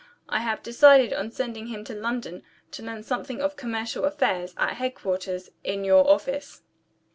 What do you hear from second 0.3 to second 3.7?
have decided on sending him to London, to learn something of